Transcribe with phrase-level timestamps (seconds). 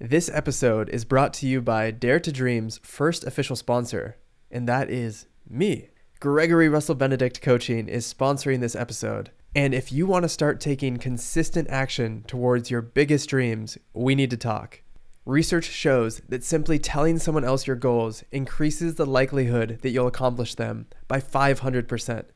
[0.00, 4.16] This episode is brought to you by Dare to Dream's first official sponsor,
[4.48, 5.88] and that is me.
[6.20, 9.32] Gregory Russell Benedict Coaching is sponsoring this episode.
[9.56, 14.30] And if you want to start taking consistent action towards your biggest dreams, we need
[14.30, 14.82] to talk.
[15.26, 20.54] Research shows that simply telling someone else your goals increases the likelihood that you'll accomplish
[20.54, 22.26] them by 500%.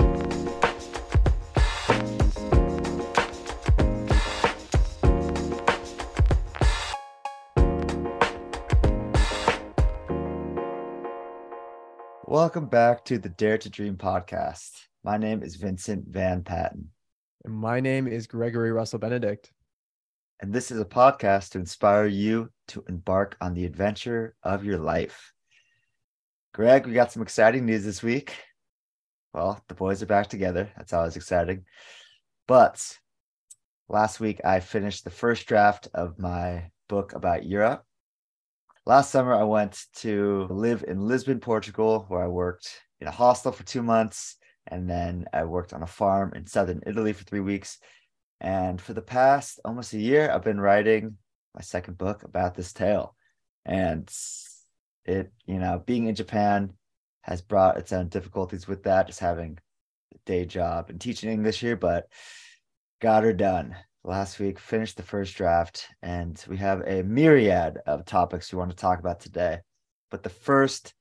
[12.28, 14.86] Welcome back to the Dare to Dream podcast.
[15.04, 16.90] My name is Vincent Van Patten,
[17.44, 19.52] And my name is Gregory Russell Benedict.
[20.42, 24.80] And this is a podcast to inspire you to embark on the adventure of your
[24.80, 25.34] life.
[26.52, 28.36] Greg, we got some exciting news this week.
[29.34, 30.72] Well, the boys are back together.
[30.76, 31.66] That's always exciting.
[32.48, 32.98] But
[33.88, 37.86] last week, I finished the first draft of my book about Europe.
[38.88, 43.52] Last summer, I went to live in Lisbon, Portugal, where I worked in a hostel
[43.52, 44.38] for two months.
[44.68, 47.78] And then I worked on a farm in southern Italy for three weeks.
[48.42, 51.18] And for the past almost a year, I've been writing
[51.54, 53.16] my second book about this tale.
[53.66, 54.12] And
[55.06, 56.74] it, you know, being in Japan
[57.22, 59.60] has brought its own difficulties with that, just having
[60.14, 62.08] a day job and teaching English here, but
[63.00, 68.06] got her done last week, finished the first draft, and we have a myriad of
[68.06, 69.60] topics we want to talk about today.
[70.10, 70.96] But the first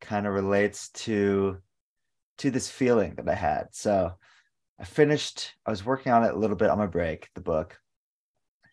[0.00, 1.58] kind of relates to
[2.38, 3.68] to this feeling that I had.
[3.72, 4.14] So
[4.80, 7.78] I finished, I was working on it a little bit on my break, the book.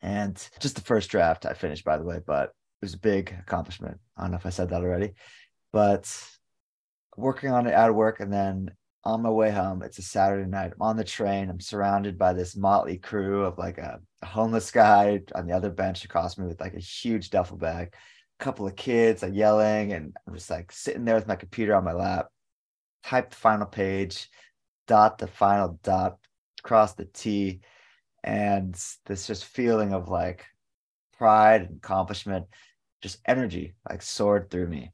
[0.01, 3.35] And just the first draft I finished, by the way, but it was a big
[3.39, 3.99] accomplishment.
[4.15, 5.13] I don't know if I said that already,
[5.73, 6.09] but
[7.17, 8.71] working on it of work and then
[9.03, 10.73] on my way home, it's a Saturday night.
[10.73, 11.49] I'm on the train.
[11.49, 15.69] I'm surrounded by this motley crew of like a, a homeless guy on the other
[15.71, 17.93] bench across me with like a huge duffel bag,
[18.39, 21.75] a couple of kids like yelling, and I'm just like sitting there with my computer
[21.75, 22.27] on my lap,
[23.03, 24.29] type the final page,
[24.87, 26.17] dot the final dot,
[26.63, 27.61] cross the T,
[28.23, 28.73] and
[29.05, 30.45] this just feeling of like
[31.17, 32.45] pride and accomplishment,
[33.01, 34.91] just energy like soared through me.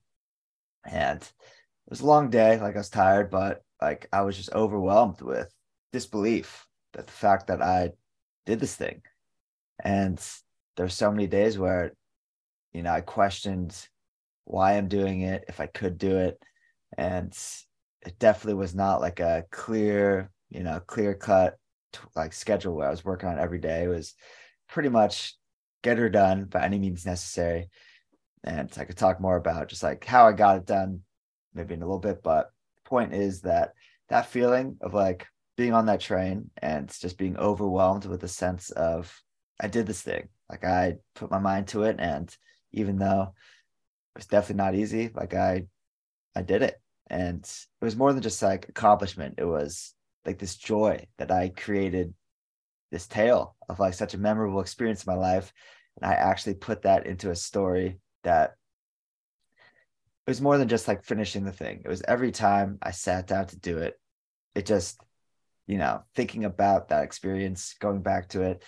[0.85, 1.31] And it
[1.89, 5.53] was a long day, like I was tired, but like I was just overwhelmed with
[5.91, 7.91] disbelief that the fact that I
[8.45, 9.01] did this thing.
[9.83, 10.21] And
[10.75, 11.93] there's so many days where,
[12.73, 13.75] you know, I questioned
[14.45, 16.41] why I'm doing it, if I could do it.
[16.97, 17.37] And
[18.05, 21.57] it definitely was not like a clear, you know, clear cut
[22.15, 23.83] like schedule where I was working on every day.
[23.83, 24.13] It was
[24.67, 25.35] pretty much
[25.83, 27.69] get her done by any means necessary.
[28.43, 31.01] And I could talk more about just like how I got it done,
[31.53, 32.21] maybe in a little bit.
[32.23, 32.51] But
[32.83, 33.73] the point is that
[34.09, 38.69] that feeling of like being on that train and just being overwhelmed with a sense
[38.71, 39.15] of
[39.61, 40.27] I did this thing.
[40.49, 41.97] Like I put my mind to it.
[41.99, 42.35] And
[42.71, 43.33] even though
[44.15, 45.67] it was definitely not easy, like I
[46.35, 46.81] I did it.
[47.07, 49.35] And it was more than just like accomplishment.
[49.37, 49.93] It was
[50.25, 52.13] like this joy that I created
[52.91, 55.51] this tale of like such a memorable experience in my life.
[56.01, 58.55] And I actually put that into a story that
[60.25, 61.81] it was more than just like finishing the thing.
[61.83, 63.99] It was every time I sat down to do it,
[64.55, 65.01] it just,
[65.67, 68.63] you know, thinking about that experience, going back to it,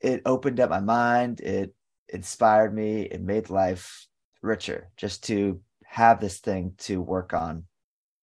[0.00, 1.40] it opened up my mind.
[1.40, 1.74] It
[2.08, 3.02] inspired me.
[3.02, 4.06] It made life
[4.42, 7.64] richer just to have this thing to work on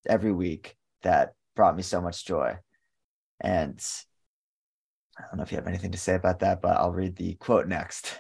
[0.08, 2.56] every week that brought me so much joy.
[3.42, 3.86] And
[5.18, 7.34] I don't know if you have anything to say about that, but I'll read the
[7.36, 8.18] quote next.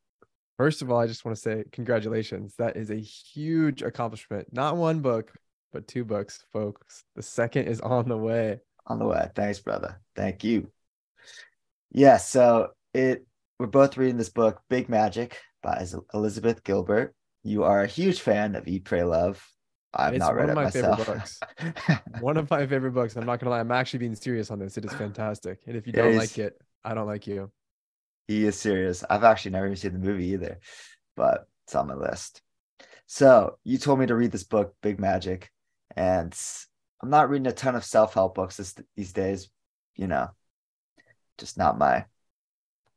[0.58, 2.54] First of all, I just want to say congratulations.
[2.58, 4.46] That is a huge accomplishment.
[4.52, 5.32] Not one book,
[5.72, 7.02] but two books, folks.
[7.16, 8.60] The second is on the way.
[8.86, 9.28] on the way.
[9.34, 10.00] Thanks, brother.
[10.14, 10.70] Thank you.
[11.90, 13.26] Yeah, so it
[13.58, 17.12] we're both reading this book, Big Magic by Elizabeth Gilbert.
[17.44, 19.46] You are a huge fan of Eat, Pray, Love.
[19.92, 21.38] I've It's not read one it of my favorite myself.
[22.16, 23.16] One of my favorite books.
[23.16, 23.60] I'm not gonna lie.
[23.60, 24.76] I'm actually being serious on this.
[24.76, 25.60] It is fantastic.
[25.66, 27.52] And if you don't like it, I don't like you.
[28.26, 29.04] he is serious.
[29.08, 30.58] I've actually never even seen the movie either,
[31.16, 32.42] but it's on my list.
[33.06, 35.50] So you told me to read this book, Big Magic,
[35.96, 36.34] and
[37.02, 39.50] I'm not reading a ton of self-help books this, these days.
[39.96, 40.28] You know,
[41.38, 42.06] just not my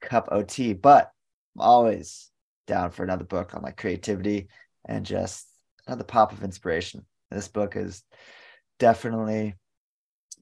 [0.02, 0.74] cup of tea.
[0.74, 1.12] But
[1.56, 2.32] I'm always
[2.68, 4.50] down for another book on like creativity
[4.86, 5.48] and just
[5.88, 7.06] another pop of inspiration.
[7.32, 8.04] This book is
[8.78, 9.56] definitely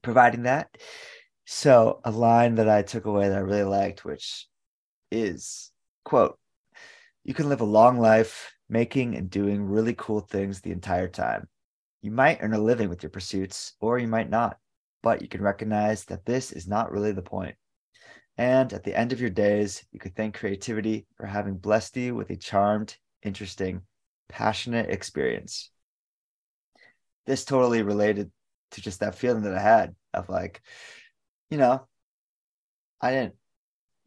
[0.02, 0.76] providing that.
[1.46, 4.46] So a line that I took away that I really liked, which
[5.10, 5.70] is
[6.04, 6.38] quote,
[7.24, 11.48] you can live a long life making and doing really cool things the entire time.
[12.02, 14.58] You might earn a living with your pursuits, or you might not,
[15.02, 17.56] but you can recognize that this is not really the point.
[18.38, 22.14] And at the end of your days, you could thank creativity for having blessed you
[22.14, 23.82] with a charmed, interesting,
[24.28, 25.70] passionate experience.
[27.24, 28.30] This totally related
[28.72, 30.60] to just that feeling that I had of like,
[31.50, 31.86] you know,
[33.00, 33.34] I didn't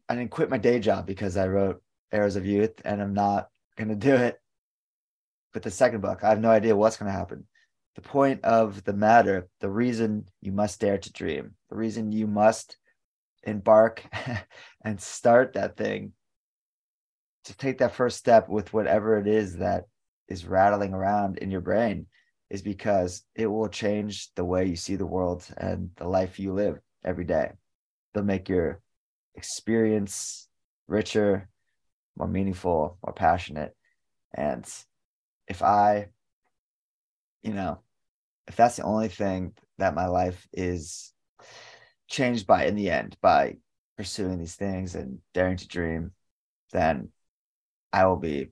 [0.08, 3.48] I didn't quit my day job because I wrote Arrows of Youth and I'm not
[3.76, 4.40] gonna do it
[5.54, 6.22] with the second book.
[6.22, 7.46] I have no idea what's gonna happen.
[7.96, 12.26] The point of the matter, the reason you must dare to dream, the reason you
[12.26, 12.76] must
[13.42, 14.04] embark
[14.84, 16.12] and start that thing
[17.44, 19.84] to take that first step with whatever it is that
[20.28, 22.06] is rattling around in your brain
[22.50, 26.52] is because it will change the way you see the world and the life you
[26.52, 27.52] live every day.
[28.12, 28.80] They'll make your
[29.34, 30.48] experience
[30.88, 31.48] richer,
[32.16, 33.74] more meaningful, more passionate.
[34.34, 34.66] And
[35.48, 36.08] if I,
[37.42, 37.80] you know,
[38.48, 41.12] if that's the only thing that my life is
[42.10, 43.56] changed by in the end by
[43.96, 46.12] pursuing these things and daring to dream,
[46.72, 47.08] then
[47.92, 48.50] I will be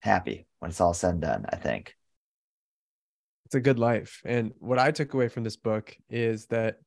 [0.00, 1.94] happy when it's all said and done, I think.
[3.44, 4.22] It's a good life.
[4.24, 6.80] And what I took away from this book is that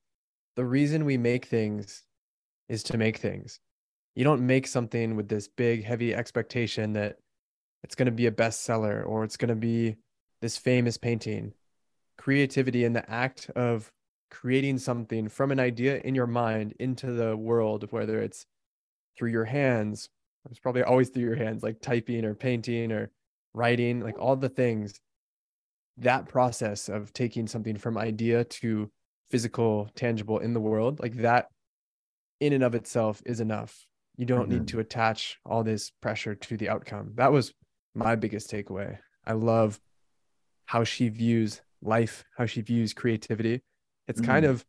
[0.55, 2.03] the reason we make things
[2.67, 3.59] is to make things.
[4.15, 7.17] You don't make something with this big, heavy expectation that
[7.83, 9.95] it's going to be a bestseller or it's going to be
[10.41, 11.53] this famous painting.
[12.17, 13.89] Creativity and the act of
[14.29, 18.45] creating something from an idea in your mind into the world, whether it's
[19.17, 20.09] through your hands,
[20.49, 23.11] it's probably always through your hands, like typing or painting or
[23.53, 24.99] writing, like all the things.
[25.97, 28.89] That process of taking something from idea to
[29.29, 31.47] physical, tangible in the world, like that
[32.39, 33.85] in and of itself is enough.
[34.15, 34.59] You don't mm-hmm.
[34.59, 37.11] need to attach all this pressure to the outcome.
[37.15, 37.53] That was
[37.93, 38.97] my biggest takeaway.
[39.25, 39.79] I love
[40.65, 43.61] how she views life, how she views creativity.
[44.09, 44.31] It's mm-hmm.
[44.31, 44.65] kind of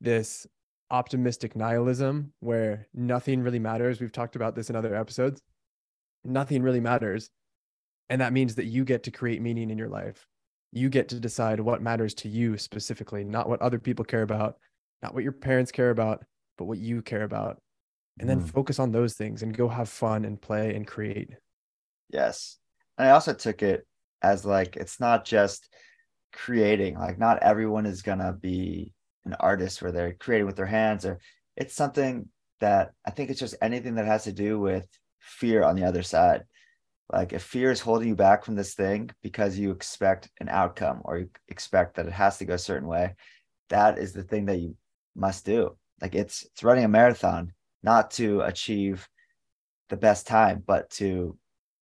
[0.00, 0.48] this
[0.90, 4.00] optimistic nihilism where nothing really matters.
[4.00, 5.42] We've talked about this in other episodes.
[6.24, 7.30] Nothing really matters.
[8.08, 10.26] And that means that you get to create meaning in your life.
[10.72, 14.56] You get to decide what matters to you specifically, not what other people care about,
[15.02, 16.24] not what your parents care about,
[16.56, 17.60] but what you care about.
[18.18, 18.50] And then mm.
[18.50, 21.30] focus on those things and go have fun and play and create.
[22.08, 22.58] Yes.
[22.96, 23.86] And I also took it
[24.22, 25.68] as like, it's not just
[26.32, 28.92] creating, like, not everyone is going to be
[29.24, 31.18] an artist where they're creating with their hands, or
[31.56, 32.28] it's something
[32.60, 34.86] that I think it's just anything that has to do with
[35.20, 36.44] fear on the other side.
[37.12, 41.00] Like, if fear is holding you back from this thing because you expect an outcome
[41.04, 43.14] or you expect that it has to go a certain way,
[43.70, 44.76] that is the thing that you
[45.14, 47.52] must do like it's it's running a marathon
[47.82, 49.08] not to achieve
[49.88, 51.36] the best time but to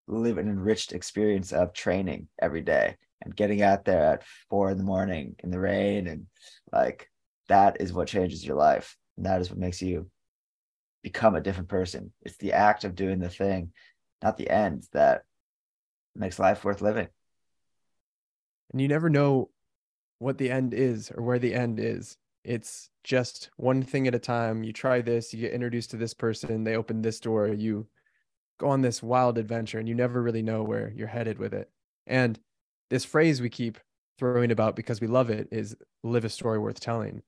[0.08, 4.78] live an enriched experience of training every day and getting out there at four in
[4.78, 6.26] the morning in the rain and
[6.72, 7.10] like
[7.48, 10.08] that is what changes your life and that is what makes you
[11.02, 13.72] become a different person it's the act of doing the thing
[14.22, 15.22] not the end that
[16.14, 17.08] makes life worth living
[18.72, 19.48] and you never know
[20.18, 22.16] what the end is or where the end is
[22.46, 24.62] it's just one thing at a time.
[24.62, 27.88] You try this, you get introduced to this person, they open this door, you
[28.58, 31.68] go on this wild adventure, and you never really know where you're headed with it.
[32.06, 32.38] And
[32.90, 33.78] this phrase we keep
[34.18, 37.22] throwing about because we love it is live a story worth telling.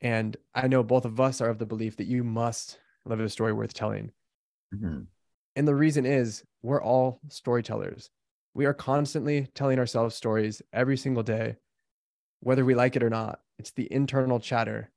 [0.00, 3.28] And I know both of us are of the belief that you must live a
[3.28, 4.12] story worth telling.
[4.74, 5.02] Mm-hmm.
[5.56, 8.10] And the reason is we're all storytellers.
[8.54, 11.56] We are constantly telling ourselves stories every single day,
[12.40, 13.40] whether we like it or not.
[13.58, 14.90] It's the internal chatter.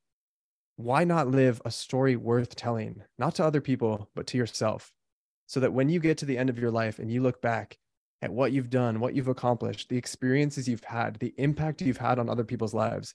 [0.76, 4.94] Why not live a story worth telling, not to other people, but to yourself?
[5.48, 7.78] So that when you get to the end of your life and you look back
[8.22, 12.20] at what you've done, what you've accomplished, the experiences you've had, the impact you've had
[12.20, 13.14] on other people's lives,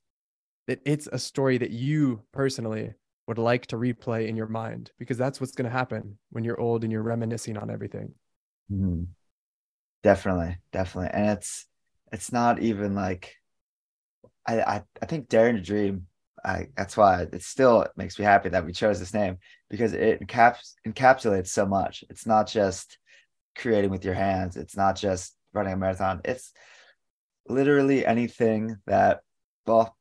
[0.66, 2.92] that it's a story that you personally
[3.26, 6.60] would like to replay in your mind because that's what's going to happen when you're
[6.60, 8.14] old and you're reminiscing on everything.
[8.70, 9.04] Mm-hmm.
[10.02, 11.66] Definitely, definitely, and it's
[12.10, 13.36] it's not even like
[14.46, 16.06] I, I, I think Daring to Dream.
[16.44, 19.38] I, that's why it still makes me happy that we chose this name
[19.70, 22.02] because it encaps, encapsulates so much.
[22.10, 22.98] It's not just
[23.56, 24.56] creating with your hands.
[24.56, 26.20] It's not just running a marathon.
[26.24, 26.52] It's
[27.48, 29.20] literally anything that.
[29.66, 29.96] Well,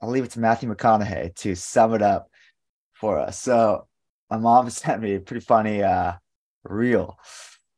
[0.00, 2.28] I'll leave it to Matthew McConaughey to sum it up
[2.94, 3.38] for us.
[3.38, 3.86] So
[4.30, 6.14] my mom sent me a pretty funny uh,
[6.64, 7.18] reel,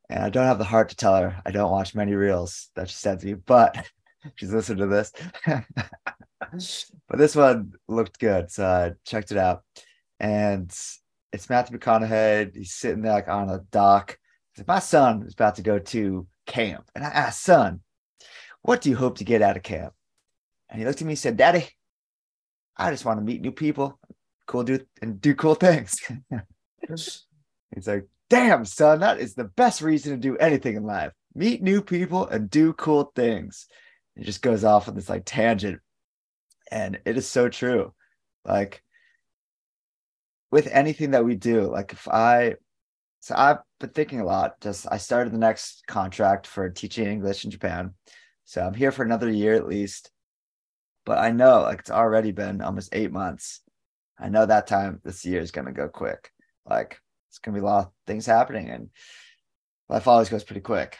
[0.08, 2.88] and I don't have the heart to tell her I don't watch many reels that
[2.88, 3.86] she sends me, but
[4.36, 5.12] she's listening to this.
[7.08, 9.62] but this one looked good, so I checked it out.
[10.20, 10.70] And
[11.32, 12.54] it's Matthew McConaughey.
[12.54, 14.18] He's sitting there like on a dock.
[14.56, 16.90] Said, My son is about to go to camp.
[16.94, 17.80] And I asked, son,
[18.62, 19.92] what do you hope to get out of camp?
[20.68, 21.68] And he looked at me and said, Daddy,
[22.76, 23.98] I just want to meet new people,
[24.46, 25.98] cool do and do cool things.
[26.88, 31.12] He's like, damn, son, that is the best reason to do anything in life.
[31.34, 33.66] Meet new people and do cool things.
[34.16, 35.80] It just goes off on this like tangent.
[36.70, 37.92] And it is so true.
[38.44, 38.82] Like
[40.50, 42.54] with anything that we do, like if I
[43.24, 44.60] so I've been thinking a lot.
[44.60, 47.94] Just I started the next contract for teaching English in Japan.
[48.44, 50.10] So I'm here for another year at least.
[51.06, 53.62] But I know like it's already been almost eight months.
[54.18, 56.30] I know that time this year is gonna go quick.
[56.68, 57.00] Like
[57.30, 58.90] it's gonna be a lot of things happening and
[59.88, 60.98] life always goes pretty quick.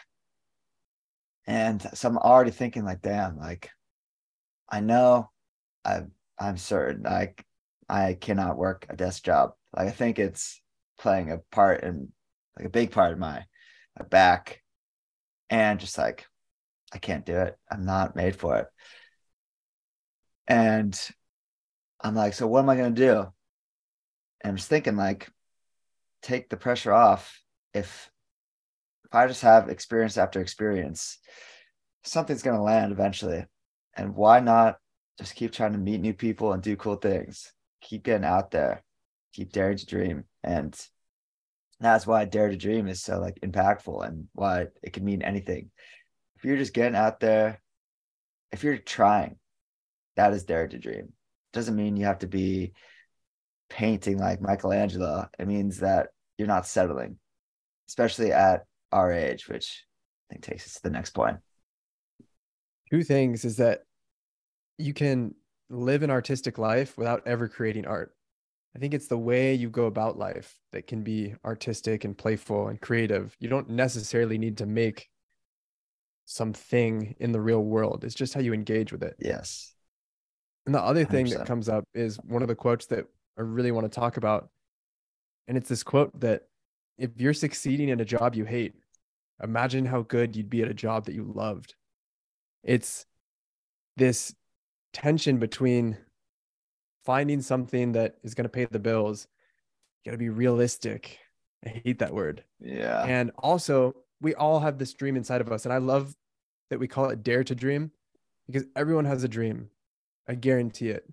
[1.45, 3.69] And so I'm already thinking like, damn, like
[4.67, 5.29] I know
[5.85, 7.45] I'm I'm certain like
[7.87, 9.51] I cannot work a desk job.
[9.77, 10.59] Like I think it's
[10.97, 12.11] playing a part in
[12.57, 13.45] like a big part of my,
[13.97, 14.61] my back
[15.49, 16.25] and just like
[16.93, 17.57] I can't do it.
[17.69, 18.67] I'm not made for it.
[20.47, 20.97] And
[21.99, 23.19] I'm like, so what am I gonna do?
[24.41, 25.29] And I'm just thinking like
[26.21, 27.39] take the pressure off
[27.73, 28.09] if
[29.05, 31.19] if I just have experience after experience,
[32.03, 33.45] something's gonna land eventually.
[33.95, 34.77] And why not
[35.19, 37.53] just keep trying to meet new people and do cool things?
[37.81, 38.83] Keep getting out there,
[39.33, 40.25] keep daring to dream.
[40.43, 40.79] And
[41.79, 45.71] that's why Dare to Dream is so like impactful and why it can mean anything.
[46.37, 47.61] If you're just getting out there,
[48.51, 49.37] if you're trying,
[50.15, 51.13] that is Dare to Dream.
[51.53, 52.73] Doesn't mean you have to be
[53.69, 55.27] painting like Michelangelo.
[55.37, 57.17] It means that you're not settling,
[57.89, 59.85] especially at our age, which
[60.29, 61.37] I think takes us to the next point.
[62.89, 63.81] Two things is that
[64.77, 65.33] you can
[65.69, 68.14] live an artistic life without ever creating art.
[68.75, 72.67] I think it's the way you go about life that can be artistic and playful
[72.67, 73.35] and creative.
[73.39, 75.09] You don't necessarily need to make
[76.25, 78.03] something in the real world.
[78.03, 79.15] It's just how you engage with it.
[79.17, 79.73] Yes.
[80.65, 81.37] And the other thing 100%.
[81.37, 83.05] that comes up is one of the quotes that
[83.37, 84.49] I really want to talk about.
[85.47, 86.41] And it's this quote that
[86.97, 88.73] if you're succeeding in a job you hate,
[89.41, 91.75] imagine how good you'd be at a job that you loved.
[92.63, 93.05] It's
[93.95, 94.35] this
[94.91, 95.97] tension between
[97.05, 99.27] finding something that is going to pay the bills.
[100.03, 101.19] You got to be realistic.
[101.65, 102.43] I hate that word.
[102.59, 103.03] Yeah.
[103.03, 105.65] And also, we all have this dream inside of us.
[105.65, 106.15] And I love
[106.69, 107.91] that we call it dare to dream
[108.47, 109.69] because everyone has a dream.
[110.27, 111.05] I guarantee it.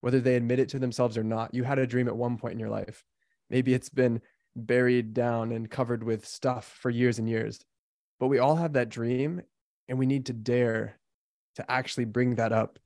[0.00, 2.54] Whether they admit it to themselves or not, you had a dream at one point
[2.54, 3.04] in your life.
[3.50, 4.22] Maybe it's been
[4.56, 7.64] buried down and covered with stuff for years and years.
[8.18, 9.42] But we all have that dream
[9.88, 10.98] and we need to dare
[11.56, 12.78] to actually bring that up,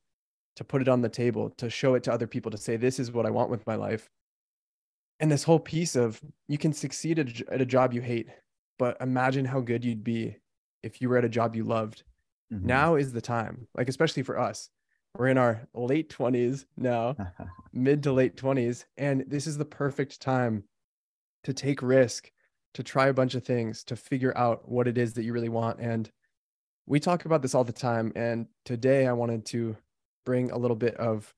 [0.55, 2.99] to put it on the table, to show it to other people, to say, this
[2.99, 4.09] is what I want with my life.
[5.19, 7.19] And this whole piece of you can succeed
[7.49, 8.27] at a job you hate,
[8.77, 10.37] but imagine how good you'd be
[10.83, 12.03] if you were at a job you loved.
[12.53, 12.67] Mm-hmm.
[12.67, 14.69] Now is the time, like, especially for us.
[15.17, 17.15] We're in our late 20s now,
[17.73, 18.85] mid to late 20s.
[18.97, 20.65] And this is the perfect time
[21.43, 22.31] to take risk,
[22.73, 25.49] to try a bunch of things, to figure out what it is that you really
[25.49, 25.79] want.
[25.79, 26.11] And
[26.85, 28.11] we talk about this all the time.
[28.15, 29.77] And today I wanted to
[30.25, 31.33] bring a little bit of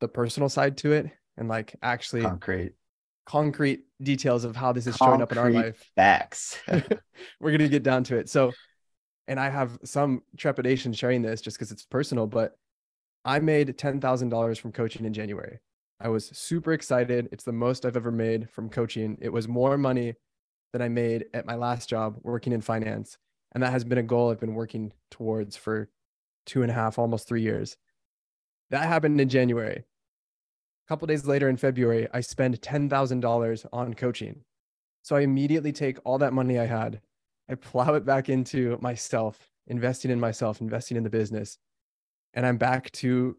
[0.00, 2.72] the personal side to it and like actually concrete
[3.26, 5.82] concrete details of how this is showing up in our life.
[5.96, 6.58] Facts.
[6.68, 8.28] We're going to get down to it.
[8.28, 8.52] So,
[9.26, 12.52] and I have some trepidation sharing this just because it's personal, but
[13.24, 15.58] I made $10,000 from coaching in January.
[16.00, 17.28] I was super excited.
[17.32, 19.16] It's the most I've ever made from coaching.
[19.22, 20.14] It was more money
[20.72, 23.16] than I made at my last job working in finance.
[23.52, 25.88] And that has been a goal I've been working towards for
[26.46, 27.76] two and a half, almost three years.
[28.70, 29.76] That happened in January.
[29.76, 34.40] A couple days later in February, I spend $10,000 on coaching.
[35.02, 37.00] So I immediately take all that money I had,
[37.48, 41.58] I plow it back into myself, investing in myself, investing in the business.
[42.32, 43.36] And I'm back to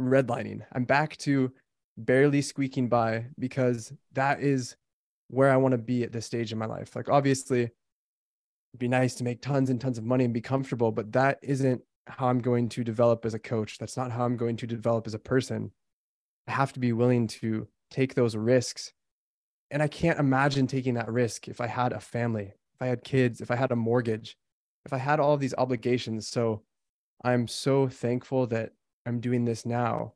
[0.00, 0.62] redlining.
[0.72, 1.52] I'm back to
[1.96, 4.76] barely squeaking by because that is
[5.28, 6.96] where I want to be at this stage in my life.
[6.96, 7.72] Like, obviously, it'd
[8.78, 11.82] be nice to make tons and tons of money and be comfortable, but that isn't
[12.10, 13.78] how I'm going to develop as a coach.
[13.78, 15.72] That's not how I'm going to develop as a person.
[16.46, 18.92] I have to be willing to take those risks.
[19.70, 23.04] And I can't imagine taking that risk if I had a family, if I had
[23.04, 24.36] kids, if I had a mortgage,
[24.84, 26.28] if I had all of these obligations.
[26.28, 26.62] So
[27.22, 28.72] I'm so thankful that
[29.06, 30.14] I'm doing this now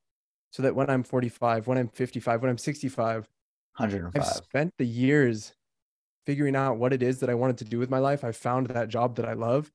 [0.51, 3.29] so that when I'm 45, when I'm 55, when I'm 65,
[3.77, 4.23] 105.
[4.23, 5.55] I've spent the years
[6.27, 8.25] figuring out what it is that I wanted to do with my life.
[8.25, 9.73] I found that job that I love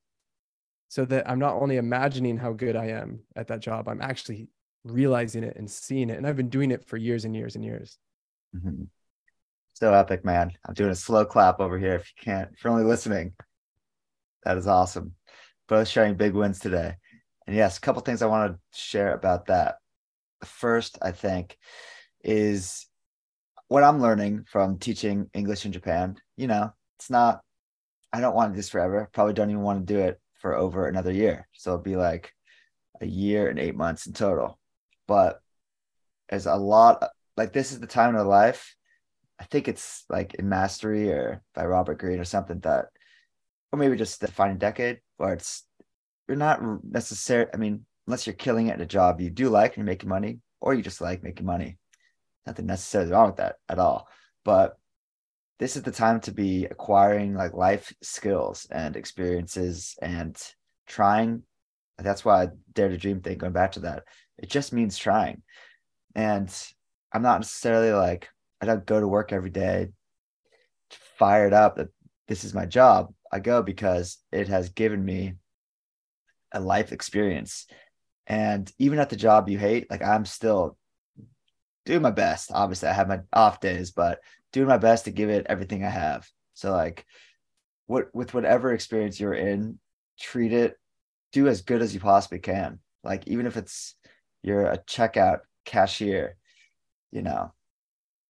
[0.89, 4.49] so that I'm not only imagining how good I am at that job, I'm actually
[4.83, 6.17] realizing it and seeing it.
[6.17, 7.97] And I've been doing it for years and years and years.
[8.55, 8.85] Mm-hmm.
[9.73, 10.51] So epic, man.
[10.67, 11.93] I'm doing a slow clap over here.
[11.93, 13.33] If you can't, if you're only listening,
[14.43, 15.13] that is awesome.
[15.67, 16.95] Both sharing big wins today.
[17.45, 19.75] And yes, a couple things I want to share about that.
[20.39, 21.55] The First, I think,
[22.23, 22.87] is
[23.67, 26.17] what I'm learning from teaching English in Japan.
[26.35, 27.41] You know, it's not,
[28.11, 29.07] I don't want to do this forever.
[29.13, 31.47] Probably don't even want to do it for over another year.
[31.53, 32.33] So it'll be like
[32.99, 34.59] a year and eight months in total.
[35.07, 35.41] But
[36.29, 38.75] there's a lot, like, this is the time in our life
[39.39, 42.87] I think it's like in Mastery or by Robert Greene or something that,
[43.71, 45.63] or maybe just the Defining Decade, where it's
[46.27, 47.49] you're not necessarily.
[47.53, 50.09] I mean, unless you're killing it at a job you do like and you're making
[50.09, 51.77] money, or you just like making money.
[52.45, 54.09] Nothing necessarily wrong with that at all.
[54.43, 54.77] But
[55.59, 60.41] this is the time to be acquiring like life skills and experiences and
[60.87, 61.43] trying.
[61.97, 63.37] That's why I dare to dream thing.
[63.37, 64.03] Going back to that,
[64.37, 65.41] it just means trying.
[66.15, 66.49] And
[67.11, 68.29] I'm not necessarily like
[68.61, 69.89] I don't go to work every day
[71.17, 71.89] fired up that
[72.27, 73.13] this is my job.
[73.31, 75.35] I go because it has given me
[76.53, 77.67] a life experience.
[78.27, 80.77] And even at the job you hate, like I'm still
[81.89, 82.51] doing my best.
[82.53, 84.19] Obviously, I have my off days, but
[84.53, 86.29] doing my best to give it everything I have.
[86.53, 87.03] So like
[87.87, 89.79] what with whatever experience you're in,
[90.19, 90.77] treat it,
[91.31, 92.77] do as good as you possibly can.
[93.03, 93.95] Like even if it's
[94.43, 96.37] you're a checkout cashier,
[97.11, 97.53] you know,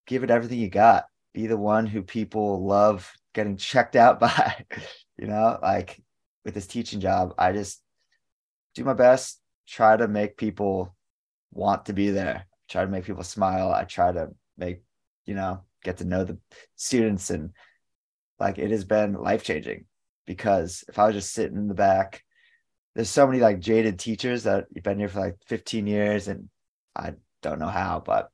[0.07, 1.07] give it everything you got.
[1.33, 4.65] Be the one who people love getting checked out by.
[5.17, 6.01] you know, like
[6.45, 7.81] with this teaching job, I just
[8.73, 10.95] do my best, try to make people
[11.51, 13.71] want to be there, try to make people smile.
[13.71, 14.81] I try to make,
[15.25, 16.37] you know, get to know the
[16.75, 17.51] students and
[18.39, 19.85] like it has been life changing
[20.25, 22.23] because if I was just sitting in the back,
[22.95, 26.49] there's so many like jaded teachers that you've been here for like 15 years and
[26.95, 28.29] I don't know how, but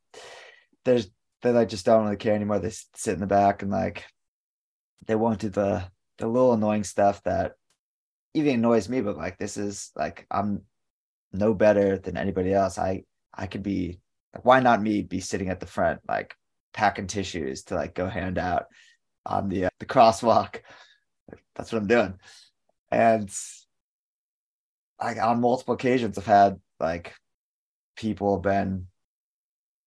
[0.83, 1.09] there's
[1.41, 2.59] they like just don't really care anymore.
[2.59, 4.05] They sit in the back and like
[5.05, 5.83] they won't do the
[6.17, 7.53] the little annoying stuff that
[8.33, 9.01] even annoys me.
[9.01, 10.63] But like this is like I'm
[11.31, 12.77] no better than anybody else.
[12.77, 14.00] I I could be
[14.35, 16.35] like, why not me be sitting at the front like
[16.74, 18.65] packing tissues to like go hand out
[19.25, 20.61] on the uh, the crosswalk.
[21.55, 22.19] That's what I'm doing,
[22.91, 23.29] and
[25.01, 27.13] like on multiple occasions I've had like
[27.95, 28.87] people been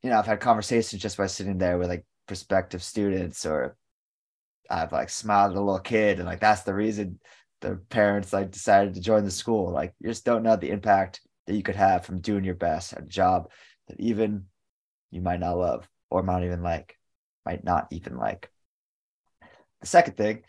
[0.02, 3.76] you know, I've had conversations just by sitting there with like prospective students, or
[4.70, 7.20] I've like smiled at a little kid, and like that's the reason
[7.60, 9.72] the parents like decided to join the school.
[9.72, 12.92] Like you just don't know the impact that you could have from doing your best
[12.92, 13.50] at a job
[13.88, 14.44] that even
[15.10, 16.96] you might not love or might even like,
[17.44, 18.50] might not even like.
[19.80, 20.44] The second thing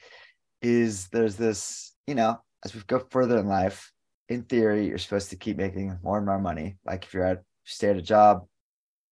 [0.61, 3.91] is there's this, you know, as we go further in life,
[4.27, 6.77] in theory, you're supposed to keep making more and more money.
[6.85, 8.45] Like if you're at, you stay at a job,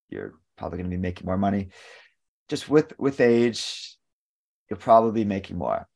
[0.09, 1.69] you're probably going to be making more money.
[2.49, 3.97] Just with with age,
[4.69, 5.87] you'll probably be making more.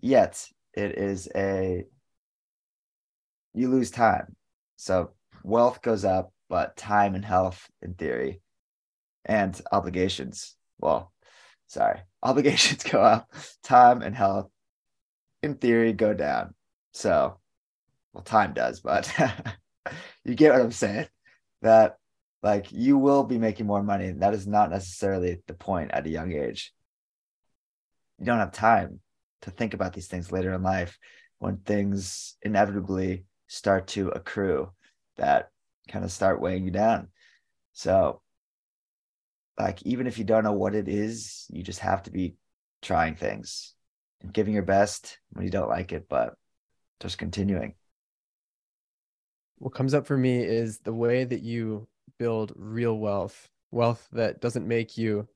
[0.00, 1.84] Yet it is a
[3.54, 4.36] you lose time.
[4.76, 5.10] So
[5.42, 8.40] wealth goes up, but time and health in theory
[9.24, 10.56] and obligations.
[10.78, 11.12] Well,
[11.66, 13.32] sorry, obligations go up,
[13.62, 14.48] time and health
[15.42, 16.54] in theory go down.
[16.92, 17.38] So,
[18.12, 19.12] well, time does, but
[20.24, 21.08] you get what I'm saying.
[21.62, 21.96] That
[22.42, 24.12] like you will be making more money.
[24.12, 26.72] That is not necessarily the point at a young age.
[28.18, 29.00] You don't have time
[29.42, 30.98] to think about these things later in life
[31.38, 34.70] when things inevitably start to accrue
[35.16, 35.50] that
[35.88, 37.08] kind of start weighing you down.
[37.72, 38.20] So,
[39.58, 42.36] like, even if you don't know what it is, you just have to be
[42.82, 43.74] trying things
[44.20, 46.34] and giving your best when you don't like it, but
[47.00, 47.74] just continuing.
[49.58, 54.40] What comes up for me is the way that you build real wealth, wealth that
[54.40, 55.26] doesn't make you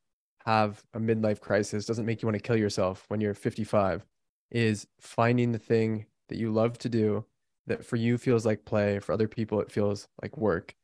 [0.44, 4.04] have a midlife crisis, doesn't make you want to kill yourself when you're 55,
[4.50, 7.24] is finding the thing that you love to do
[7.66, 10.74] that for you feels like play, for other people it feels like work,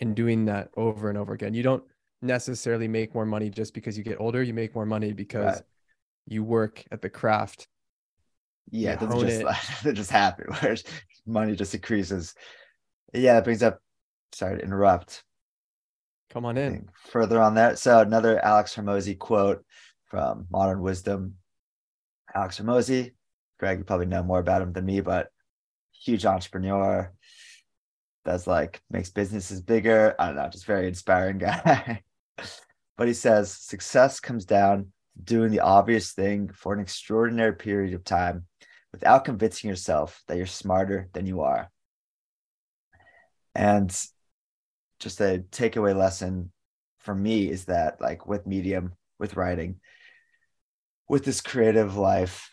[0.00, 1.54] and doing that over and over again.
[1.54, 1.84] You don't
[2.22, 4.42] necessarily make more money just because you get older.
[4.42, 5.62] You make more money because right.
[6.26, 7.68] you work at the craft.
[8.70, 9.92] Yeah, it doesn't just, it.
[9.94, 10.46] just happen.
[10.60, 10.76] Where
[11.26, 12.34] money just increases.
[13.12, 13.80] Yeah, that brings up
[14.32, 15.24] sorry to interrupt.
[16.30, 16.88] Come on in.
[17.10, 17.78] Further on that.
[17.78, 19.64] So another Alex Hormozi quote
[20.06, 21.34] from Modern Wisdom.
[22.34, 23.12] Alex Hormozi,
[23.58, 25.28] Greg, you probably know more about him than me, but
[26.06, 27.12] huge entrepreneur.
[28.24, 30.14] that's like makes businesses bigger.
[30.18, 32.02] I don't know, just very inspiring guy.
[32.96, 37.94] but he says success comes down to doing the obvious thing for an extraordinary period
[37.94, 38.46] of time
[38.92, 41.70] without convincing yourself that you're smarter than you are.
[43.54, 43.90] And
[45.00, 46.52] just a takeaway lesson
[46.98, 49.80] for me is that like with medium with writing
[51.08, 52.50] with this creative life,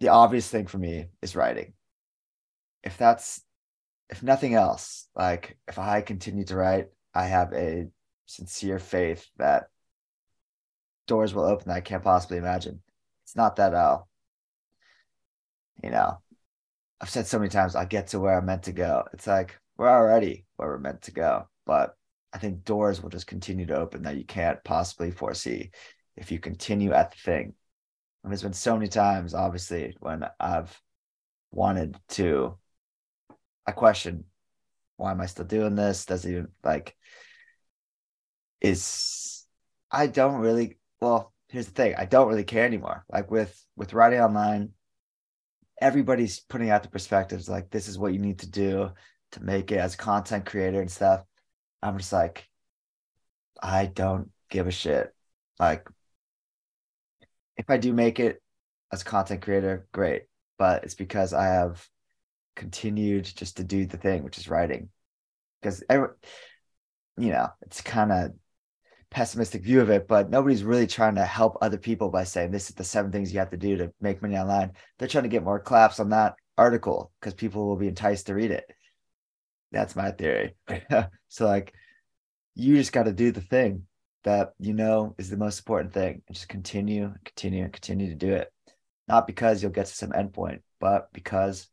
[0.00, 1.72] the obvious thing for me is writing.
[2.84, 3.42] If that's
[4.10, 7.88] if nothing else, like if I continue to write, I have a
[8.26, 9.64] sincere faith that
[11.06, 12.82] doors will open that I can't possibly imagine.
[13.24, 14.00] It's not that uh
[15.82, 16.18] you know,
[17.00, 19.04] I've said so many times I get to where I'm meant to go.
[19.12, 21.96] It's like we're already where we're meant to go, but
[22.32, 25.70] I think doors will just continue to open that you can't possibly foresee
[26.16, 27.54] if you continue at the thing.
[28.22, 30.80] And there's been so many times, obviously, when I've
[31.52, 32.56] wanted to,
[33.66, 34.24] I question,
[34.96, 36.06] why am I still doing this?
[36.06, 36.96] Does even like,
[38.60, 39.46] is
[39.90, 43.04] I don't really, well, here's the thing, I don't really care anymore.
[43.10, 44.70] Like with with writing online,
[45.80, 48.92] everybody's putting out the perspectives like this is what you need to do
[49.32, 51.24] to make it as a content creator and stuff.
[51.82, 52.48] I'm just like,
[53.62, 55.12] I don't give a shit.
[55.58, 55.88] Like,
[57.56, 58.40] if I do make it
[58.92, 60.22] as content creator, great.
[60.58, 61.86] But it's because I have
[62.56, 64.88] continued just to do the thing, which is writing.
[65.60, 66.08] Because every,
[67.16, 68.32] you know, it's kind of
[69.10, 72.68] pessimistic view of it, but nobody's really trying to help other people by saying this
[72.68, 74.72] is the seven things you have to do to make money online.
[74.98, 78.34] They're trying to get more claps on that article because people will be enticed to
[78.34, 78.64] read it.
[79.70, 80.56] That's my theory.
[81.28, 81.72] so like
[82.54, 83.86] you just got to do the thing
[84.24, 88.32] that you know is the most important thing and just continue, continue, continue to do
[88.32, 88.48] it.
[89.06, 91.68] Not because you'll get to some endpoint, but because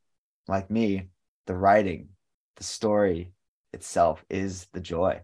[0.47, 1.09] like me,
[1.47, 2.09] the writing,
[2.57, 3.33] the story
[3.73, 5.21] itself is the joy.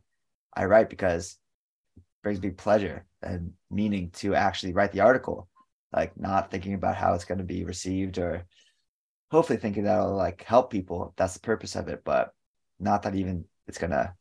[0.55, 1.37] I write because
[1.95, 5.47] it brings me pleasure and meaning to actually write the article
[5.93, 8.45] like not thinking about how it's going to be received or
[9.31, 11.13] hopefully thinking that'll like help people.
[11.17, 12.31] That's the purpose of it but
[12.79, 14.13] not that even it's going to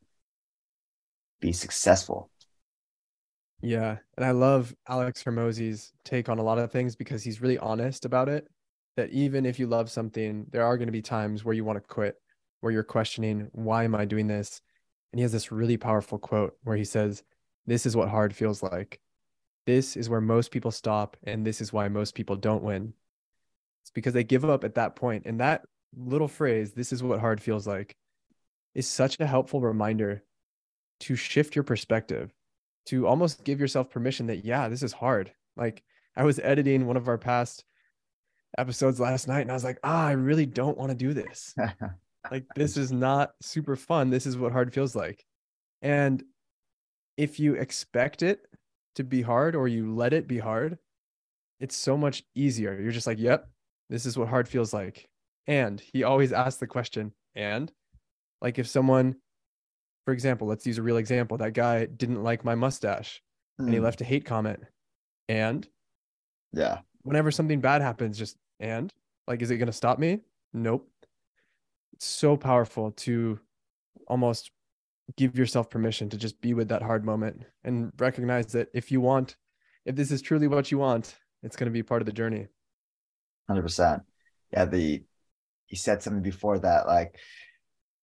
[1.40, 2.30] be successful.
[3.62, 7.58] Yeah and i love alex Hormozi's take on a lot of things because he's really
[7.58, 8.46] honest about it
[8.96, 11.76] that even if you love something there are going to be times where you want
[11.76, 12.16] to quit
[12.60, 14.60] where you're questioning why am i doing this
[15.12, 17.22] and he has this really powerful quote where he says
[17.66, 19.00] this is what hard feels like.
[19.66, 22.94] This is where most people stop, and this is why most people don't win.
[23.82, 25.26] It's because they give up at that point.
[25.26, 25.62] And that
[25.96, 27.96] little phrase, this is what hard feels like,
[28.74, 30.22] is such a helpful reminder
[31.00, 32.32] to shift your perspective,
[32.86, 35.32] to almost give yourself permission that, yeah, this is hard.
[35.56, 35.82] Like
[36.14, 37.64] I was editing one of our past
[38.58, 41.54] episodes last night, and I was like, ah, I really don't want to do this.
[42.30, 44.10] like, this is not super fun.
[44.10, 45.24] This is what hard feels like.
[45.82, 46.22] And
[47.16, 48.40] if you expect it
[48.96, 50.78] to be hard or you let it be hard,
[51.60, 52.78] it's so much easier.
[52.80, 53.48] You're just like, yep,
[53.88, 55.08] this is what hard feels like.
[55.46, 57.70] And he always asks the question, and
[58.40, 59.16] like if someone,
[60.04, 63.22] for example, let's use a real example, that guy didn't like my mustache
[63.60, 63.64] mm.
[63.64, 63.84] and he hmm.
[63.84, 64.60] left a hate comment.
[65.28, 65.66] And
[66.52, 68.92] yeah, whenever something bad happens, just and
[69.26, 70.20] like, is it going to stop me?
[70.52, 70.88] Nope.
[71.94, 73.38] It's so powerful to
[74.08, 74.50] almost
[75.16, 79.00] give yourself permission to just be with that hard moment and recognize that if you
[79.00, 79.36] want,
[79.84, 82.48] if this is truly what you want, it's going to be part of the journey.
[83.48, 84.02] 100%.
[84.52, 84.64] Yeah.
[84.64, 85.04] The,
[85.68, 87.18] you said something before that, like,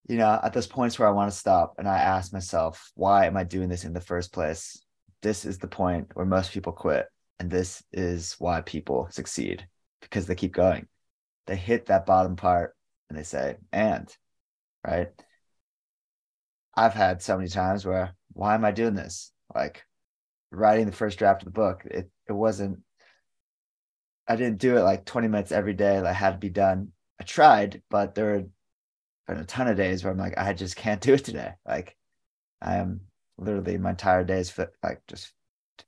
[0.07, 3.25] you know, at those points where I want to stop and I ask myself, why
[3.25, 4.81] am I doing this in the first place?
[5.21, 7.07] This is the point where most people quit.
[7.39, 9.67] And this is why people succeed
[10.01, 10.87] because they keep going.
[11.47, 12.75] They hit that bottom part
[13.09, 14.15] and they say, and,
[14.85, 15.09] right?
[16.75, 19.31] I've had so many times where why am I doing this?
[19.53, 19.83] Like
[20.51, 22.79] writing the first draft of the book, it it wasn't
[24.27, 26.91] I didn't do it like 20 minutes every day that had to be done.
[27.19, 28.43] I tried, but there were
[29.27, 31.53] been a ton of days where I'm like, I just can't do it today.
[31.65, 31.95] Like
[32.61, 33.01] I am
[33.37, 35.31] literally my entire day is fit, like just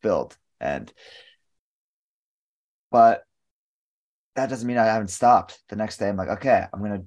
[0.02, 0.38] filled.
[0.60, 0.92] And
[2.96, 3.26] but
[4.38, 5.60] that doesn't mean I haven't stopped.
[5.68, 7.04] The next day I'm like, okay, I'm gonna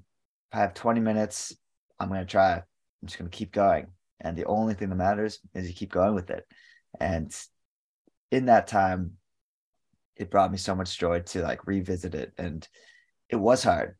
[0.52, 1.56] I have 20 minutes,
[1.98, 3.86] I'm gonna try I'm just to keep going.
[4.20, 6.44] And the only thing that matters is you keep going with it.
[7.00, 7.34] And
[8.30, 9.12] in that time,
[10.14, 12.34] it brought me so much joy to like revisit it.
[12.36, 12.68] And
[13.30, 13.96] it was hard,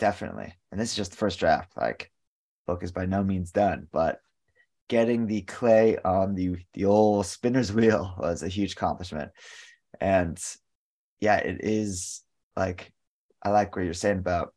[0.00, 0.52] definitely.
[0.72, 1.76] And this is just the first draft.
[1.76, 2.10] Like,
[2.66, 4.18] book is by no means done, but
[4.88, 9.30] getting the clay on the the old spinner's wheel was a huge accomplishment.
[10.00, 10.42] And
[11.22, 12.20] yeah, it is
[12.56, 12.92] like
[13.40, 14.52] I like what you're saying about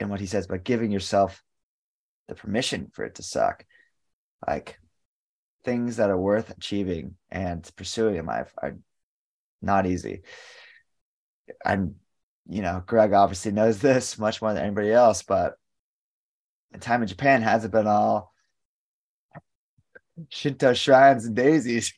[0.00, 1.42] and what he says about giving yourself
[2.26, 3.66] the permission for it to suck.
[4.46, 4.80] Like
[5.64, 8.78] things that are worth achieving and pursuing in life are
[9.60, 10.22] not easy.
[11.62, 11.96] And
[12.48, 15.56] you know, Greg obviously knows this much more than anybody else, but
[16.72, 18.32] the time in Japan hasn't been all
[20.30, 21.92] Shinto shrines and daisies.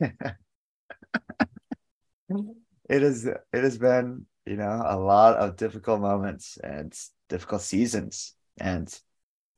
[2.90, 6.92] it is it has been you know a lot of difficult moments and
[7.28, 9.00] difficult seasons and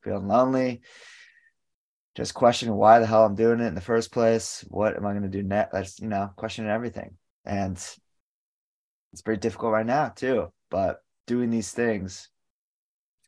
[0.03, 0.81] feeling lonely.
[2.15, 4.63] Just questioning why the hell i'm doing it in the first place.
[4.67, 7.17] What am i going to do next that's you know questioning everything.
[7.43, 7.75] And
[9.11, 12.29] it's very difficult right now too but doing these things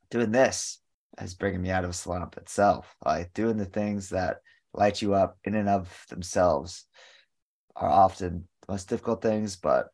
[0.09, 0.79] doing this
[1.21, 2.95] is bringing me out of a slump itself.
[3.03, 4.37] Like doing the things that
[4.73, 6.85] light you up in and of themselves
[7.75, 9.87] are often the most difficult things but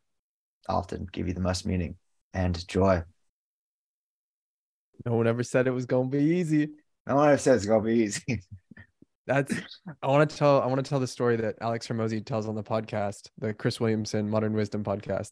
[0.68, 1.96] often give you the most meaning
[2.34, 3.02] and joy.
[5.04, 6.70] No one ever said it was gonna be easy.
[7.06, 8.40] No one ever said it's gonna be easy.
[9.26, 9.54] That's
[10.02, 12.54] I want to tell I want to tell the story that Alex Hormozi tells on
[12.54, 15.30] the podcast, the Chris Williamson Modern Wisdom podcast,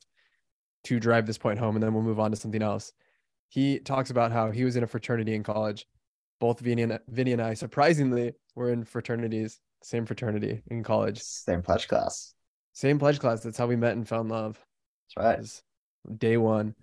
[0.84, 2.92] to drive this point home, and then we'll move on to something else.
[3.48, 5.86] He talks about how he was in a fraternity in college.
[6.40, 11.20] Both Vinny and Vinny and I, surprisingly, were in fraternities, same fraternity in college.
[11.20, 12.34] Same pledge class.
[12.72, 13.40] Same pledge class.
[13.40, 14.64] That's how we met and found love.
[15.16, 15.62] That's
[16.06, 16.18] right.
[16.18, 16.74] Day one.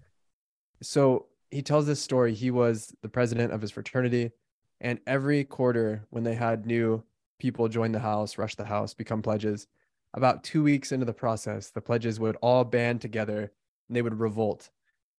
[0.82, 2.34] So he tells this story.
[2.34, 4.32] He was the president of his fraternity.
[4.80, 7.04] And every quarter, when they had new
[7.40, 9.68] people join the house, rush the house, become pledges,
[10.14, 13.52] about two weeks into the process, the pledges would all band together
[13.88, 14.70] and they would revolt.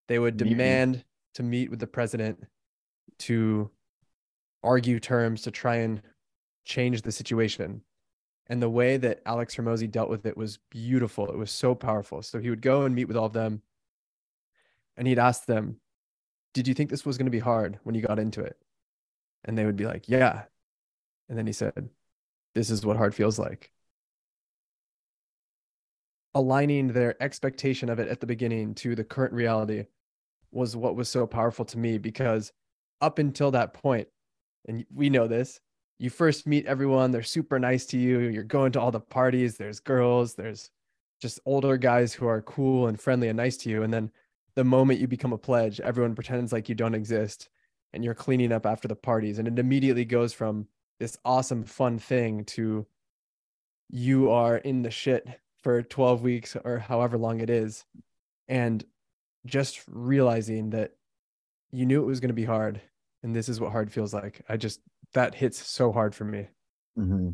[0.06, 2.44] They would demand to meet with the president
[3.20, 3.70] to
[4.62, 6.02] argue terms to try and
[6.64, 7.82] change the situation.
[8.48, 11.30] And the way that Alex Hormozi dealt with it was beautiful.
[11.30, 12.22] It was so powerful.
[12.22, 13.62] So he would go and meet with all of them
[14.96, 15.76] and he'd ask them,
[16.54, 18.58] Did you think this was going to be hard when you got into it?
[19.44, 20.44] And they would be like, Yeah.
[21.28, 21.90] And then he said,
[22.54, 23.70] This is what hard feels like.
[26.34, 29.86] Aligning their expectation of it at the beginning to the current reality
[30.50, 32.52] was what was so powerful to me because
[33.00, 34.08] up until that point,
[34.66, 35.60] and we know this,
[35.98, 39.56] you first meet everyone they're super nice to you you're going to all the parties
[39.56, 40.70] there's girls there's
[41.20, 44.10] just older guys who are cool and friendly and nice to you and then
[44.54, 47.48] the moment you become a pledge everyone pretends like you don't exist
[47.92, 50.66] and you're cleaning up after the parties and it immediately goes from
[51.00, 52.86] this awesome fun thing to
[53.90, 55.26] you are in the shit
[55.62, 57.84] for 12 weeks or however long it is
[58.46, 58.84] and
[59.46, 60.92] just realizing that
[61.70, 62.80] you knew it was going to be hard
[63.22, 64.42] and this is what hard feels like.
[64.48, 64.80] I just
[65.14, 66.48] that hits so hard for me.
[66.98, 67.30] Mm-hmm.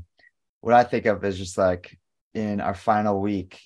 [0.61, 1.99] What I think of is just like
[2.33, 3.61] in our final week,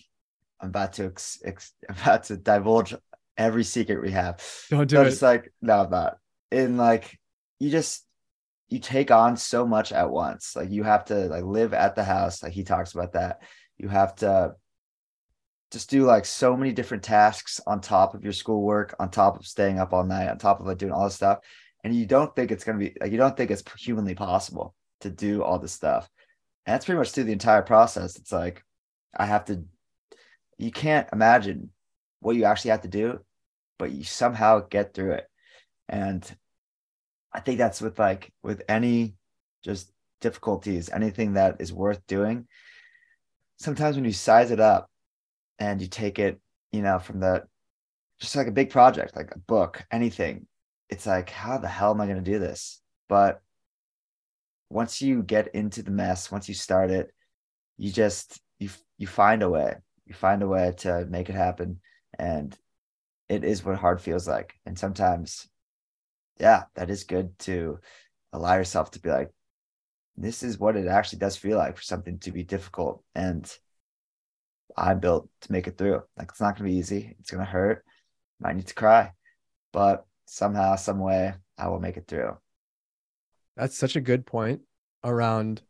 [0.60, 2.94] I'm about to ex- ex- about to divulge
[3.36, 4.42] every secret we have.
[4.70, 5.06] Don't do so it.
[5.08, 6.18] It's like no, I'm not.
[6.50, 7.18] In like
[7.58, 8.04] you just
[8.68, 10.54] you take on so much at once.
[10.56, 12.42] Like you have to like live at the house.
[12.42, 13.42] Like he talks about that.
[13.76, 14.54] You have to
[15.70, 19.46] just do like so many different tasks on top of your schoolwork, on top of
[19.46, 21.38] staying up all night, on top of like doing all this stuff
[21.84, 24.74] and you don't think it's going to be like you don't think it's humanly possible
[25.00, 26.08] to do all this stuff.
[26.66, 28.16] And that's pretty much through the entire process.
[28.16, 28.62] It's like
[29.16, 29.64] i have to
[30.58, 31.70] you can't imagine
[32.20, 33.18] what you actually have to do
[33.78, 35.26] but you somehow get through it.
[35.88, 36.24] And
[37.32, 39.14] i think that's with like with any
[39.64, 42.46] just difficulties anything that is worth doing
[43.58, 44.90] sometimes when you size it up
[45.58, 46.40] and you take it
[46.72, 47.44] you know from the
[48.20, 50.46] just like a big project like a book anything
[50.88, 52.80] it's like, how the hell am I going to do this?
[53.08, 53.40] But
[54.70, 57.10] once you get into the mess, once you start it,
[57.76, 59.76] you just you you find a way.
[60.06, 61.80] You find a way to make it happen,
[62.18, 62.56] and
[63.28, 64.54] it is what hard feels like.
[64.66, 65.48] And sometimes,
[66.40, 67.78] yeah, that is good to
[68.32, 69.30] allow yourself to be like,
[70.16, 73.02] this is what it actually does feel like for something to be difficult.
[73.14, 73.50] And
[74.76, 76.02] I'm built to make it through.
[76.16, 77.16] Like it's not gonna be easy.
[77.20, 77.84] It's gonna hurt.
[78.40, 79.12] Might need to cry,
[79.72, 82.36] but somehow, some way, I will make it through.
[83.56, 84.60] That's such a good point
[85.04, 85.62] around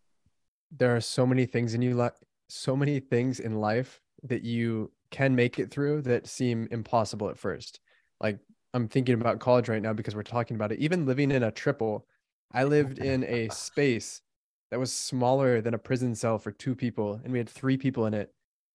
[0.70, 2.14] there are so many things in you like
[2.48, 7.38] so many things in life that you can make it through that seem impossible at
[7.38, 7.80] first.
[8.20, 8.38] Like
[8.74, 10.78] I'm thinking about college right now because we're talking about it.
[10.78, 12.06] Even living in a triple,
[12.52, 14.22] I lived in a space
[14.70, 18.06] that was smaller than a prison cell for two people, and we had three people
[18.06, 18.32] in it.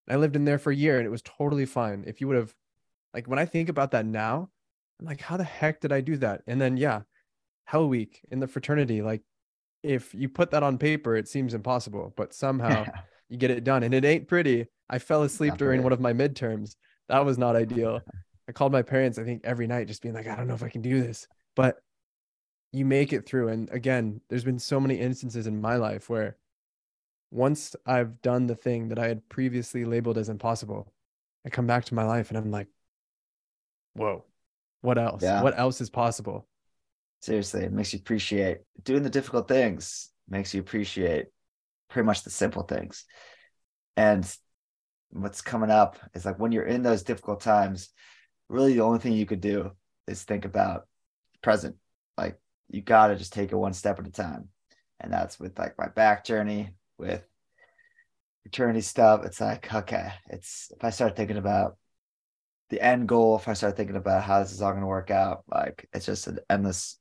[0.10, 2.04] I lived in there for a year and it was totally fine.
[2.08, 2.54] If you would have,
[3.14, 4.50] like, when I think about that now,
[5.04, 6.44] I'm like, how the heck did I do that?
[6.48, 7.02] And then, yeah,
[7.66, 9.02] Hell Week in the fraternity.
[9.02, 9.22] Like,
[9.84, 12.86] if you put that on paper, it seems impossible, but somehow
[13.30, 13.84] you get it done.
[13.84, 14.68] And it ain't pretty.
[14.90, 16.78] I fell asleep during one of my midterms.
[17.10, 18.00] That was not ideal.
[18.48, 20.64] I called my parents, I think, every night, just being like, I don't know if
[20.64, 21.28] I can do this.
[21.56, 21.78] But
[22.72, 23.50] you make it through.
[23.50, 26.38] And again, there's been so many instances in my life where
[27.30, 30.94] once I've done the thing that I had previously labeled as impossible,
[31.46, 32.68] I come back to my life and I'm like,
[33.96, 34.24] whoa,
[34.84, 35.24] what else?
[35.24, 35.42] Yeah.
[35.42, 36.46] What else is possible?
[37.22, 41.28] Seriously, it makes you appreciate doing the difficult things, makes you appreciate
[41.90, 43.06] pretty much the simple things.
[43.96, 44.30] And
[45.12, 47.90] what's coming up is like when you're in those difficult times,
[48.50, 49.72] really the only thing you could do
[50.06, 50.86] is think about
[51.42, 51.78] present.
[52.18, 52.38] Like
[52.70, 54.50] you got to just take it one step at a time.
[55.00, 57.24] And that's with like my back journey, with
[58.44, 59.24] eternity stuff.
[59.24, 61.78] It's like, okay, it's if I start thinking about
[62.74, 65.12] the end goal, if I start thinking about how this is all going to work
[65.12, 67.00] out, like it's just an endless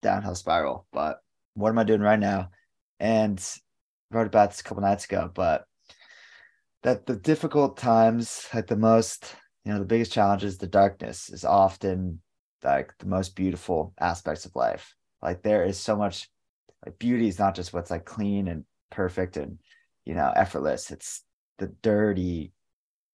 [0.00, 0.86] downhill spiral.
[0.92, 1.18] But
[1.52, 2.48] what am I doing right now?
[2.98, 3.38] And
[4.10, 5.66] wrote about this a couple nights ago, but
[6.84, 9.36] that the difficult times, like the most,
[9.66, 12.22] you know, the biggest challenges, the darkness is often
[12.62, 14.94] like the most beautiful aspects of life.
[15.20, 16.30] Like there is so much
[16.84, 19.58] like beauty is not just what's like clean and perfect and
[20.06, 20.90] you know effortless.
[20.90, 21.24] It's
[21.58, 22.52] the dirty,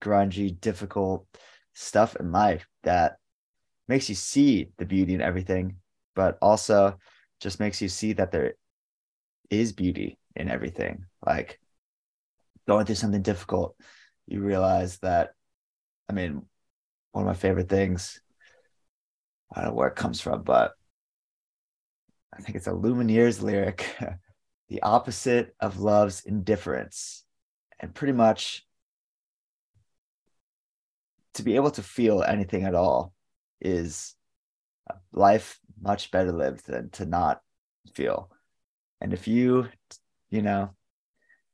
[0.01, 1.27] grungy, difficult
[1.73, 3.17] stuff in life that
[3.87, 5.77] makes you see the beauty in everything,
[6.15, 6.97] but also
[7.39, 8.53] just makes you see that there
[9.49, 11.05] is beauty in everything.
[11.25, 11.59] Like
[12.67, 13.75] going through something difficult,
[14.27, 15.31] you realize that,
[16.09, 16.43] I mean,
[17.11, 18.21] one of my favorite things,
[19.53, 20.73] I don't know where it comes from, but
[22.33, 23.85] I think it's a Lumineers lyric
[24.69, 27.25] the opposite of love's indifference.
[27.81, 28.65] And pretty much
[31.35, 33.13] to be able to feel anything at all
[33.59, 34.15] is
[35.13, 37.41] life much better lived than to not
[37.93, 38.31] feel.
[38.99, 39.67] And if you,
[40.29, 40.71] you know,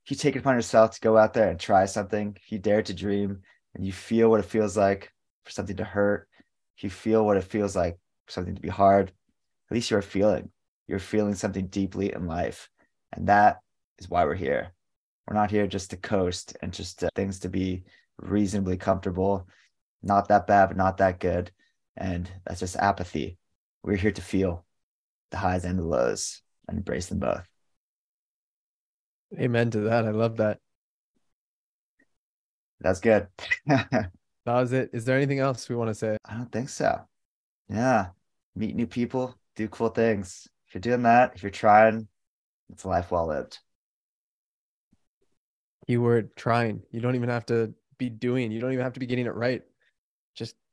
[0.04, 2.60] if you take it upon yourself to go out there and try something, if you
[2.60, 3.42] dare to dream
[3.76, 5.12] and you feel what it feels like
[5.44, 6.28] for something to hurt,
[6.78, 10.02] if you feel what it feels like for something to be hard, at least you're
[10.02, 10.50] feeling.
[10.88, 12.70] You're feeling something deeply in life.
[13.14, 13.60] And that
[14.00, 14.74] is why we're here.
[15.28, 17.84] We're not here just to coast and just uh, things to be
[18.18, 19.48] reasonably comfortable,
[20.08, 21.52] not that bad, but not that good.
[21.96, 23.38] And that's just apathy.
[23.84, 24.66] We're here to feel
[25.32, 27.48] the highs and the lows and embrace them both.
[29.38, 30.06] Amen to that.
[30.06, 30.60] I love that.
[32.80, 33.28] That's good.
[33.66, 34.12] that
[34.46, 34.92] was it.
[34.94, 36.18] Is there anything else we want to say?
[36.26, 37.02] I don't think so.
[37.70, 38.08] Yeah.
[38.56, 40.48] Meet new people, do cool things.
[40.68, 42.08] If you're doing that, if you're trying,
[42.70, 43.60] it's a life well lived.
[45.88, 46.82] Keyword trying.
[46.92, 49.36] You don't even have to be doing, you don't even have to be getting it
[49.36, 49.62] right.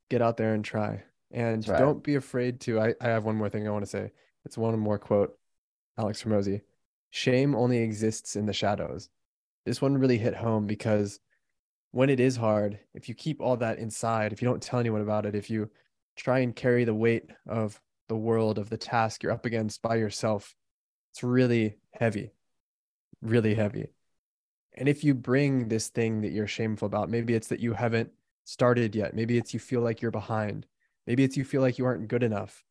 [0.09, 1.03] Get out there and try.
[1.31, 1.79] And right.
[1.79, 2.79] don't be afraid to.
[2.79, 4.11] I, I have one more thing I want to say.
[4.45, 5.37] It's one more quote,
[5.97, 6.61] Alex Hormozi.
[7.09, 9.09] Shame only exists in the shadows.
[9.65, 11.19] This one really hit home because
[11.91, 15.01] when it is hard, if you keep all that inside, if you don't tell anyone
[15.01, 15.69] about it, if you
[16.15, 19.95] try and carry the weight of the world, of the task you're up against by
[19.95, 20.55] yourself,
[21.11, 22.31] it's really heavy,
[23.21, 23.87] really heavy.
[24.73, 28.11] And if you bring this thing that you're shameful about, maybe it's that you haven't
[28.45, 30.65] started yet, maybe it's you feel like you're behind,
[31.05, 32.63] maybe it's you feel like you aren't good enough.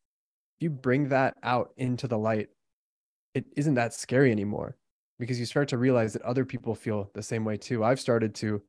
[0.57, 2.49] If you bring that out into the light,
[3.33, 4.77] it isn't that scary anymore
[5.19, 7.83] because you start to realize that other people feel the same way too.
[7.83, 8.61] I've started to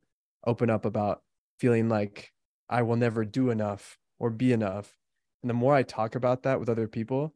[0.46, 1.22] open up about
[1.58, 2.32] feeling like
[2.68, 4.98] I will never do enough or be enough.
[5.42, 7.34] And the more I talk about that with other people,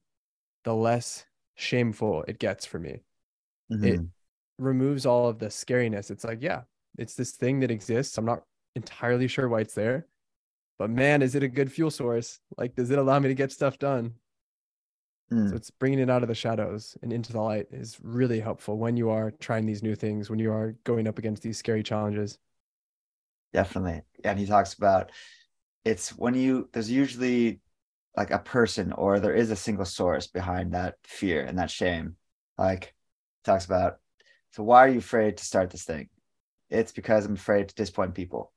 [0.65, 3.03] the less shameful it gets for me.
[3.73, 3.85] Mm-hmm.
[3.85, 4.01] It
[4.59, 6.11] removes all of the scariness.
[6.11, 6.63] It's like, yeah,
[6.99, 8.19] it's this thing that exists.
[8.19, 8.43] I'm not
[8.75, 10.07] entirely sure why it's there,
[10.79, 12.41] but man, is it a good fuel source?
[12.57, 14.15] Like, does it allow me to get stuff done?
[15.33, 15.51] Mm.
[15.51, 18.79] So it's bringing it out of the shadows and into the light is really helpful
[18.79, 21.83] when you are trying these new things, when you are going up against these scary
[21.83, 22.39] challenges.
[23.53, 24.03] Definitely.
[24.25, 25.11] And he talks about
[25.85, 27.61] it's when you, there's usually
[28.17, 32.17] like a person or there is a single source behind that fear and that shame
[32.59, 32.95] like
[33.45, 33.99] talks about
[34.51, 36.09] so why are you afraid to start this thing
[36.69, 38.53] it's because i'm afraid to disappoint people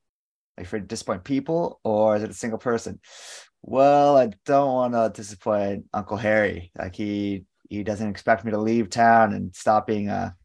[0.57, 2.99] are you afraid to disappoint people or is it a single person?
[3.61, 6.71] Well i don't want to disappoint uncle harry.
[6.77, 10.35] Like he he doesn't expect me to leave town and stop being a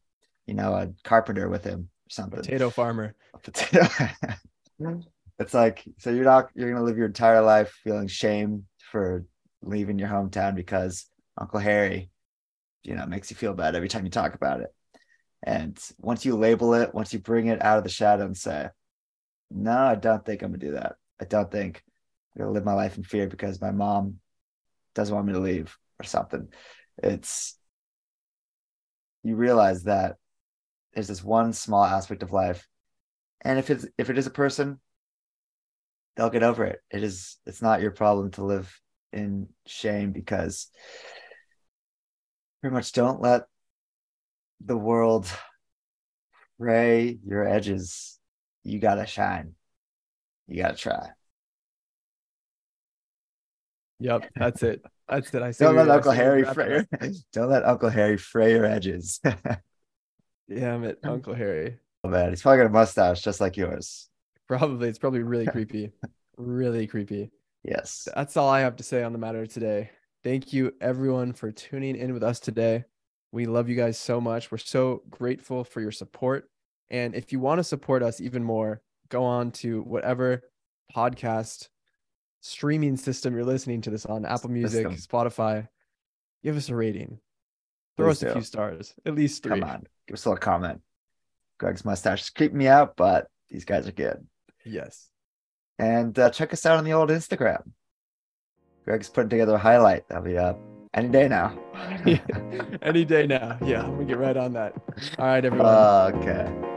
[0.45, 2.39] you know a carpenter with him or something.
[2.39, 3.15] Potato farmer.
[3.43, 3.87] Potato
[5.39, 9.25] it's like so you're not you're gonna live your entire life feeling shame for
[9.61, 11.05] leaving your hometown because
[11.39, 12.09] Uncle Harry,
[12.83, 14.73] you know, makes you feel bad every time you talk about it.
[15.43, 18.69] And once you label it, once you bring it out of the shadow and say,
[19.51, 20.95] no, I don't think I'm gonna do that.
[21.21, 21.83] I don't think
[22.35, 24.19] I'm gonna live my life in fear because my mom
[24.95, 26.49] doesn't want me to leave or something.
[27.01, 27.57] It's
[29.23, 30.17] you realize that
[30.93, 32.67] there's this one small aspect of life.
[33.41, 34.79] And if it's if it is a person,
[36.15, 36.79] they'll get over it.
[36.91, 38.79] It is it's not your problem to live
[39.11, 40.67] in shame because
[42.61, 43.43] pretty much don't let
[44.63, 45.31] the world
[46.57, 48.18] fray your edges.
[48.63, 49.55] You gotta shine.
[50.47, 51.09] You gotta try.
[53.99, 54.81] Yep, that's it.
[55.07, 55.41] That's it.
[55.41, 56.85] I don't let Uncle Harry fray.
[57.33, 59.19] don't let Uncle Harry fray your edges.
[60.49, 61.77] Damn it, um, Uncle Harry.
[62.03, 64.09] Oh man, he's probably got a mustache just like yours.
[64.47, 64.89] Probably.
[64.89, 65.91] It's probably really creepy.
[66.37, 67.29] really creepy.
[67.63, 68.07] Yes.
[68.15, 69.91] That's all I have to say on the matter today.
[70.23, 72.85] Thank you, everyone, for tuning in with us today.
[73.31, 74.51] We love you guys so much.
[74.51, 76.49] We're so grateful for your support.
[76.89, 80.43] And if you want to support us even more, go on to whatever
[80.95, 81.69] podcast
[82.41, 84.95] streaming system you're listening to this on Apple Music, System.
[84.95, 85.67] Spotify.
[86.43, 87.19] Give us a rating.
[87.97, 89.59] Throw Please us a few stars, at least three.
[89.59, 89.87] Come on.
[90.07, 90.81] Give us a little comment.
[91.59, 94.25] Greg's mustache is creeping me out, but these guys are good.
[94.65, 95.09] Yes.
[95.77, 97.61] And uh, check us out on the old Instagram.
[98.85, 100.07] Greg's putting together a highlight.
[100.07, 100.59] That'll be up
[100.93, 101.57] any day now.
[102.81, 103.57] Any day now.
[103.63, 104.73] Yeah, we get right on that.
[105.17, 105.67] All right, everyone.
[105.67, 106.68] okay.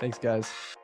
[0.00, 0.79] Thanks, guys.